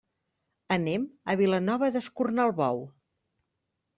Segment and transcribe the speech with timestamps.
[0.75, 1.03] Anem
[1.33, 2.83] a Vilanova d'Escornalbou.